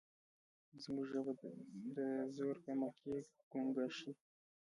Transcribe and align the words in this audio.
زموږ 0.83 1.05
ژبه 1.11 1.33
د 1.97 1.99
زور 2.35 2.55
په 2.65 2.71
مخ 2.81 2.93
کې 3.03 3.15
ګونګه 3.51 3.85
شي. 3.97 4.11